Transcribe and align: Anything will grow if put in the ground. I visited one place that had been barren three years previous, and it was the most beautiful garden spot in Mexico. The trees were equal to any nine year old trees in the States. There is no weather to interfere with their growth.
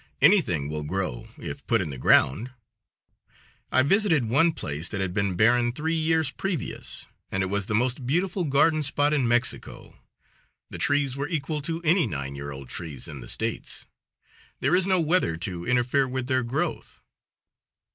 Anything 0.19 0.67
will 0.67 0.81
grow 0.81 1.29
if 1.37 1.63
put 1.67 1.79
in 1.79 1.91
the 1.91 1.97
ground. 1.99 2.49
I 3.71 3.83
visited 3.83 4.27
one 4.27 4.51
place 4.51 4.89
that 4.89 4.99
had 4.99 5.13
been 5.13 5.35
barren 5.35 5.71
three 5.71 5.93
years 5.93 6.31
previous, 6.31 7.05
and 7.31 7.43
it 7.43 7.51
was 7.51 7.67
the 7.67 7.75
most 7.75 8.07
beautiful 8.07 8.43
garden 8.43 8.81
spot 8.81 9.13
in 9.13 9.27
Mexico. 9.27 9.99
The 10.71 10.79
trees 10.79 11.15
were 11.15 11.27
equal 11.29 11.61
to 11.61 11.83
any 11.83 12.07
nine 12.07 12.33
year 12.33 12.49
old 12.49 12.67
trees 12.67 13.07
in 13.07 13.19
the 13.21 13.27
States. 13.29 13.85
There 14.59 14.75
is 14.75 14.87
no 14.87 14.99
weather 14.99 15.37
to 15.37 15.67
interfere 15.67 16.07
with 16.07 16.25
their 16.25 16.41
growth. 16.41 16.99